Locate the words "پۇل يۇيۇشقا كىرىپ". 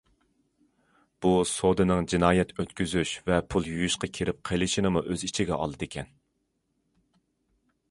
3.55-4.41